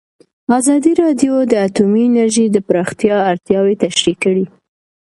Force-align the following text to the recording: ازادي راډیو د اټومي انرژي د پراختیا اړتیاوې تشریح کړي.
ازادي 0.57 0.93
راډیو 1.01 1.33
د 1.51 1.53
اټومي 1.65 2.01
انرژي 2.07 2.45
د 2.51 2.57
پراختیا 2.67 3.15
اړتیاوې 3.31 3.75
تشریح 3.83 4.17
کړي. 4.23 4.45